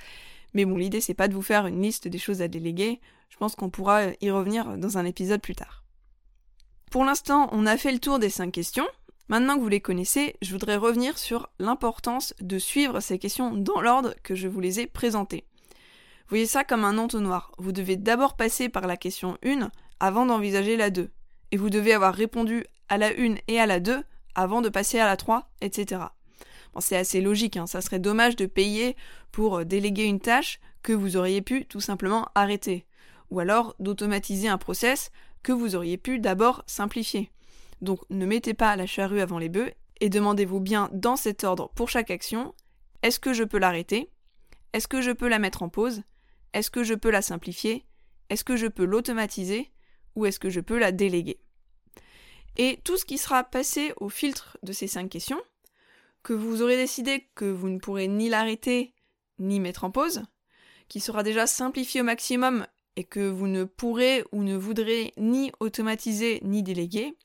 Mais 0.54 0.64
bon, 0.64 0.76
l'idée 0.76 1.00
c'est 1.00 1.14
pas 1.14 1.28
de 1.28 1.34
vous 1.34 1.42
faire 1.42 1.66
une 1.66 1.82
liste 1.82 2.08
des 2.08 2.18
choses 2.18 2.42
à 2.42 2.48
déléguer, 2.48 3.00
je 3.28 3.36
pense 3.36 3.54
qu'on 3.54 3.70
pourra 3.70 4.06
y 4.20 4.30
revenir 4.30 4.76
dans 4.76 4.98
un 4.98 5.04
épisode 5.04 5.40
plus 5.40 5.54
tard. 5.54 5.84
Pour 6.90 7.04
l'instant, 7.04 7.48
on 7.52 7.66
a 7.66 7.76
fait 7.76 7.92
le 7.92 8.00
tour 8.00 8.18
des 8.18 8.30
5 8.30 8.50
questions. 8.50 8.88
Maintenant 9.28 9.54
que 9.54 9.60
vous 9.60 9.68
les 9.68 9.80
connaissez, 9.80 10.34
je 10.42 10.50
voudrais 10.50 10.74
revenir 10.74 11.16
sur 11.16 11.48
l'importance 11.60 12.34
de 12.40 12.58
suivre 12.58 12.98
ces 12.98 13.20
questions 13.20 13.54
dans 13.54 13.80
l'ordre 13.80 14.14
que 14.24 14.34
je 14.34 14.48
vous 14.48 14.58
les 14.58 14.80
ai 14.80 14.88
présentées. 14.88 15.44
Voyez 16.28 16.46
ça 16.46 16.64
comme 16.64 16.84
un 16.84 16.98
entonnoir. 16.98 17.52
Vous 17.58 17.70
devez 17.70 17.96
d'abord 17.96 18.36
passer 18.36 18.68
par 18.68 18.88
la 18.88 18.96
question 18.96 19.38
1 19.44 19.70
avant 20.00 20.26
d'envisager 20.26 20.76
la 20.76 20.90
2. 20.90 21.10
Et 21.52 21.56
vous 21.56 21.70
devez 21.70 21.92
avoir 21.92 22.12
répondu 22.12 22.64
à 22.88 22.98
la 22.98 23.10
1 23.10 23.36
et 23.46 23.60
à 23.60 23.66
la 23.66 23.78
2 23.78 24.02
avant 24.34 24.62
de 24.62 24.68
passer 24.68 24.98
à 24.98 25.06
la 25.06 25.16
3, 25.16 25.50
etc. 25.60 26.02
C'est 26.78 26.96
assez 26.96 27.20
logique, 27.20 27.56
hein. 27.56 27.66
ça 27.66 27.80
serait 27.80 27.98
dommage 27.98 28.36
de 28.36 28.46
payer 28.46 28.96
pour 29.32 29.58
euh, 29.58 29.64
déléguer 29.64 30.04
une 30.04 30.20
tâche 30.20 30.60
que 30.82 30.92
vous 30.92 31.16
auriez 31.16 31.42
pu 31.42 31.66
tout 31.66 31.80
simplement 31.80 32.28
arrêter, 32.34 32.86
ou 33.30 33.40
alors 33.40 33.74
d'automatiser 33.80 34.48
un 34.48 34.58
process 34.58 35.10
que 35.42 35.52
vous 35.52 35.74
auriez 35.74 35.96
pu 35.96 36.20
d'abord 36.20 36.62
simplifier. 36.66 37.30
Donc 37.82 38.00
ne 38.10 38.26
mettez 38.26 38.54
pas 38.54 38.76
la 38.76 38.86
charrue 38.86 39.20
avant 39.20 39.38
les 39.38 39.48
bœufs 39.48 39.72
et 40.00 40.08
demandez-vous 40.08 40.60
bien 40.60 40.88
dans 40.92 41.16
cet 41.16 41.44
ordre 41.44 41.70
pour 41.74 41.88
chaque 41.88 42.10
action, 42.10 42.54
est-ce 43.02 43.18
que 43.18 43.32
je 43.32 43.44
peux 43.44 43.58
l'arrêter? 43.58 44.10
Est-ce 44.72 44.88
que 44.88 45.00
je 45.00 45.10
peux 45.10 45.28
la 45.28 45.38
mettre 45.38 45.62
en 45.62 45.68
pause? 45.68 46.02
Est-ce 46.52 46.70
que 46.70 46.84
je 46.84 46.94
peux 46.94 47.10
la 47.10 47.22
simplifier? 47.22 47.84
Est-ce 48.28 48.44
que 48.44 48.56
je 48.56 48.66
peux 48.66 48.84
l'automatiser? 48.84 49.70
Ou 50.16 50.26
est-ce 50.26 50.38
que 50.38 50.50
je 50.50 50.60
peux 50.60 50.78
la 50.78 50.92
déléguer? 50.92 51.40
Et 52.56 52.80
tout 52.84 52.96
ce 52.96 53.04
qui 53.04 53.18
sera 53.18 53.44
passé 53.44 53.92
au 53.98 54.08
filtre 54.08 54.58
de 54.62 54.72
ces 54.72 54.86
cinq 54.86 55.08
questions, 55.08 55.40
que 56.22 56.32
vous 56.32 56.62
aurez 56.62 56.76
décidé 56.76 57.28
que 57.34 57.44
vous 57.44 57.68
ne 57.68 57.78
pourrez 57.78 58.08
ni 58.08 58.28
l'arrêter 58.28 58.94
ni 59.38 59.60
mettre 59.60 59.84
en 59.84 59.90
pause, 59.90 60.22
qui 60.88 61.00
sera 61.00 61.22
déjà 61.22 61.46
simplifié 61.46 62.02
au 62.02 62.04
maximum 62.04 62.66
et 62.96 63.04
que 63.04 63.26
vous 63.28 63.46
ne 63.46 63.64
pourrez 63.64 64.24
ou 64.32 64.42
ne 64.42 64.56
voudrez 64.56 65.14
ni 65.16 65.52
automatiser 65.60 66.40
ni 66.42 66.62
déléguer, 66.62 67.16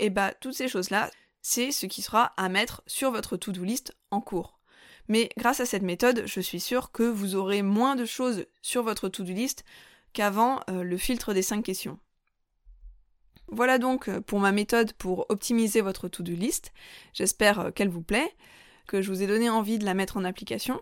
et 0.00 0.06
eh 0.06 0.10
bah 0.10 0.34
toutes 0.34 0.54
ces 0.54 0.66
choses-là, 0.66 1.10
c'est 1.40 1.70
ce 1.70 1.86
qui 1.86 2.02
sera 2.02 2.32
à 2.36 2.48
mettre 2.48 2.82
sur 2.86 3.12
votre 3.12 3.36
to-do 3.36 3.62
list 3.62 3.94
en 4.10 4.20
cours. 4.20 4.58
Mais 5.08 5.28
grâce 5.36 5.60
à 5.60 5.66
cette 5.66 5.82
méthode, 5.82 6.24
je 6.26 6.40
suis 6.40 6.58
sûre 6.58 6.90
que 6.90 7.02
vous 7.02 7.36
aurez 7.36 7.62
moins 7.62 7.94
de 7.94 8.06
choses 8.06 8.46
sur 8.62 8.82
votre 8.82 9.08
to-do 9.08 9.32
list 9.32 9.64
qu'avant 10.14 10.60
euh, 10.70 10.82
le 10.82 10.96
filtre 10.96 11.34
des 11.34 11.42
cinq 11.42 11.62
questions. 11.62 11.98
Voilà 13.54 13.78
donc 13.78 14.08
euh, 14.08 14.20
pour 14.20 14.40
ma 14.40 14.50
méthode 14.50 14.92
pour 14.94 15.26
optimiser 15.28 15.80
votre 15.80 16.08
to-do 16.08 16.32
list. 16.32 16.72
J'espère 17.12 17.60
euh, 17.60 17.70
qu'elle 17.70 17.88
vous 17.88 18.02
plaît, 18.02 18.34
que 18.88 19.00
je 19.00 19.08
vous 19.12 19.22
ai 19.22 19.28
donné 19.28 19.48
envie 19.48 19.78
de 19.78 19.84
la 19.84 19.94
mettre 19.94 20.16
en 20.16 20.24
application. 20.24 20.80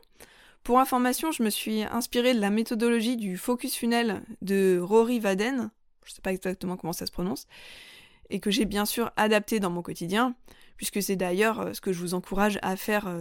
Pour 0.62 0.80
information, 0.80 1.32
je 1.32 1.42
me 1.42 1.50
suis 1.50 1.82
inspirée 1.82 2.32
de 2.32 2.40
la 2.40 2.48
méthodologie 2.48 3.18
du 3.18 3.36
focus 3.36 3.76
funnel 3.76 4.22
de 4.40 4.80
Rory 4.82 5.20
Vaden, 5.20 5.70
je 6.04 6.10
ne 6.10 6.14
sais 6.14 6.22
pas 6.22 6.32
exactement 6.32 6.78
comment 6.78 6.94
ça 6.94 7.04
se 7.04 7.12
prononce, 7.12 7.46
et 8.30 8.40
que 8.40 8.50
j'ai 8.50 8.64
bien 8.64 8.86
sûr 8.86 9.10
adapté 9.16 9.60
dans 9.60 9.70
mon 9.70 9.82
quotidien, 9.82 10.34
puisque 10.78 11.02
c'est 11.02 11.16
d'ailleurs 11.16 11.60
euh, 11.60 11.72
ce 11.74 11.82
que 11.82 11.92
je 11.92 11.98
vous 11.98 12.14
encourage 12.14 12.58
à 12.62 12.76
faire, 12.76 13.14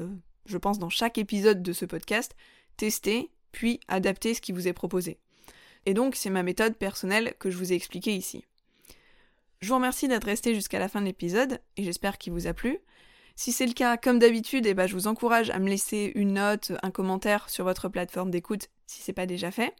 je 0.45 0.57
pense, 0.57 0.79
dans 0.79 0.89
chaque 0.89 1.17
épisode 1.17 1.61
de 1.61 1.73
ce 1.73 1.83
podcast, 1.83 2.37
tester, 2.77 3.29
puis 3.51 3.81
adapter 3.89 4.33
ce 4.33 4.39
qui 4.39 4.53
vous 4.53 4.69
est 4.69 4.73
proposé. 4.73 5.17
Et 5.85 5.93
donc, 5.93 6.15
c'est 6.15 6.29
ma 6.29 6.43
méthode 6.43 6.77
personnelle 6.77 7.33
que 7.37 7.49
je 7.49 7.57
vous 7.57 7.73
ai 7.73 7.75
expliquée 7.75 8.15
ici. 8.15 8.45
Je 9.61 9.67
vous 9.67 9.75
remercie 9.75 10.07
d'être 10.07 10.25
resté 10.25 10.55
jusqu'à 10.55 10.79
la 10.79 10.87
fin 10.87 11.01
de 11.01 11.05
l'épisode 11.05 11.59
et 11.77 11.83
j'espère 11.83 12.17
qu'il 12.17 12.33
vous 12.33 12.47
a 12.47 12.53
plu. 12.53 12.79
Si 13.35 13.51
c'est 13.51 13.67
le 13.67 13.73
cas, 13.73 13.95
comme 13.95 14.17
d'habitude, 14.17 14.65
eh 14.65 14.73
ben, 14.73 14.87
je 14.87 14.93
vous 14.95 15.05
encourage 15.05 15.51
à 15.51 15.59
me 15.59 15.69
laisser 15.69 16.11
une 16.15 16.33
note, 16.33 16.71
un 16.81 16.89
commentaire 16.89 17.47
sur 17.47 17.63
votre 17.63 17.87
plateforme 17.87 18.31
d'écoute 18.31 18.69
si 18.87 19.03
c'est 19.03 19.13
pas 19.13 19.27
déjà 19.27 19.51
fait. 19.51 19.75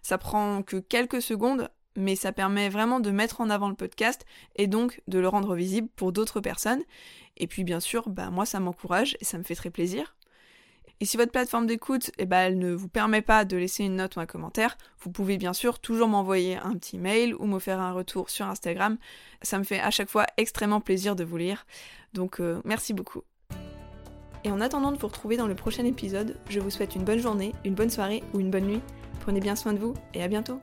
Ça 0.00 0.16
prend 0.16 0.62
que 0.62 0.78
quelques 0.78 1.20
secondes, 1.20 1.68
mais 1.96 2.16
ça 2.16 2.32
permet 2.32 2.70
vraiment 2.70 2.98
de 2.98 3.10
mettre 3.10 3.42
en 3.42 3.50
avant 3.50 3.68
le 3.68 3.74
podcast 3.74 4.24
et 4.54 4.68
donc 4.68 5.02
de 5.06 5.18
le 5.18 5.28
rendre 5.28 5.54
visible 5.54 5.88
pour 5.96 6.12
d'autres 6.12 6.40
personnes. 6.40 6.82
Et 7.36 7.46
puis 7.46 7.62
bien 7.62 7.80
sûr, 7.80 8.08
bah, 8.08 8.30
moi 8.30 8.46
ça 8.46 8.58
m'encourage 8.58 9.18
et 9.20 9.26
ça 9.26 9.36
me 9.36 9.42
fait 9.42 9.54
très 9.54 9.70
plaisir. 9.70 10.15
Et 11.00 11.04
si 11.04 11.16
votre 11.16 11.32
plateforme 11.32 11.66
d'écoute, 11.66 12.10
eh 12.18 12.24
ben, 12.24 12.38
elle 12.38 12.58
ne 12.58 12.72
vous 12.72 12.88
permet 12.88 13.20
pas 13.20 13.44
de 13.44 13.56
laisser 13.56 13.84
une 13.84 13.96
note 13.96 14.16
ou 14.16 14.20
un 14.20 14.26
commentaire, 14.26 14.78
vous 15.00 15.10
pouvez 15.10 15.36
bien 15.36 15.52
sûr 15.52 15.78
toujours 15.78 16.08
m'envoyer 16.08 16.56
un 16.56 16.72
petit 16.72 16.96
mail 16.96 17.34
ou 17.34 17.46
me 17.46 17.58
faire 17.58 17.80
un 17.80 17.92
retour 17.92 18.30
sur 18.30 18.46
Instagram. 18.46 18.96
Ça 19.42 19.58
me 19.58 19.64
fait 19.64 19.80
à 19.80 19.90
chaque 19.90 20.08
fois 20.08 20.24
extrêmement 20.38 20.80
plaisir 20.80 21.14
de 21.14 21.24
vous 21.24 21.36
lire. 21.36 21.66
Donc 22.14 22.40
euh, 22.40 22.62
merci 22.64 22.94
beaucoup. 22.94 23.22
Et 24.44 24.50
en 24.50 24.60
attendant 24.60 24.92
de 24.92 24.96
vous 24.96 25.08
retrouver 25.08 25.36
dans 25.36 25.48
le 25.48 25.54
prochain 25.54 25.84
épisode, 25.84 26.36
je 26.48 26.60
vous 26.60 26.70
souhaite 26.70 26.94
une 26.94 27.04
bonne 27.04 27.18
journée, 27.18 27.52
une 27.64 27.74
bonne 27.74 27.90
soirée 27.90 28.22
ou 28.32 28.40
une 28.40 28.50
bonne 28.50 28.66
nuit. 28.66 28.80
Prenez 29.20 29.40
bien 29.40 29.56
soin 29.56 29.72
de 29.74 29.78
vous 29.78 29.94
et 30.14 30.22
à 30.22 30.28
bientôt 30.28 30.60